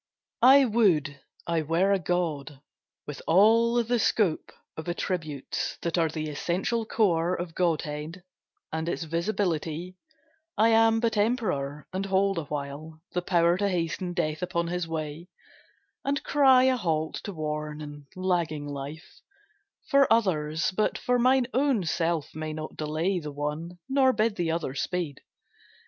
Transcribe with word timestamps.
I 0.41 0.65
would 0.65 1.19
I 1.45 1.61
were 1.61 1.91
a 1.93 1.99
god, 1.99 2.59
with 3.05 3.21
all 3.27 3.83
the 3.83 3.99
scope 3.99 4.51
Of 4.75 4.87
attributes 4.89 5.77
that 5.83 5.95
are 5.95 6.09
the 6.09 6.27
essential 6.27 6.87
core 6.87 7.35
Of 7.35 7.53
godhead, 7.53 8.23
and 8.73 8.89
its 8.89 9.03
visibility. 9.03 9.97
I 10.57 10.69
am 10.69 11.01
but 11.01 11.17
emperor, 11.17 11.85
and 11.93 12.07
hold 12.07 12.39
awhile 12.39 12.99
The 13.11 13.21
power 13.21 13.57
to 13.57 13.69
hasten 13.69 14.13
Death 14.13 14.41
upon 14.41 14.69
his 14.69 14.87
way, 14.87 15.29
And 16.03 16.23
cry 16.23 16.63
a 16.63 16.77
halt 16.77 17.17
to 17.25 17.31
worn 17.31 17.79
and 17.79 18.07
lagging 18.15 18.65
Life 18.67 19.21
For 19.87 20.11
others, 20.11 20.71
but 20.71 20.97
for 20.97 21.19
mine 21.19 21.45
own 21.53 21.83
self 21.83 22.33
may 22.33 22.53
not 22.53 22.75
Delay 22.75 23.19
the 23.19 23.31
one, 23.31 23.77
nor 23.87 24.13
bid 24.13 24.35
the 24.35 24.49
other 24.49 24.73
speed. 24.73 25.21